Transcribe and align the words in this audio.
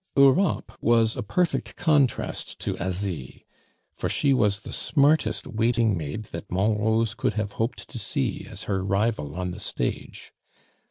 Europe 0.17 0.71
was 0.81 1.15
a 1.15 1.21
perfect 1.21 1.75
contrast 1.75 2.57
to 2.57 2.75
Asie, 2.81 3.45
for 3.93 4.09
she 4.09 4.33
was 4.33 4.61
the 4.61 4.73
smartest 4.73 5.45
waiting 5.45 5.95
maid 5.95 6.23
that 6.33 6.49
Monrose 6.49 7.13
could 7.15 7.35
have 7.35 7.51
hoped 7.51 7.87
to 7.87 7.99
see 7.99 8.47
as 8.49 8.63
her 8.63 8.83
rival 8.83 9.35
on 9.35 9.51
the 9.51 9.59
stage. 9.59 10.33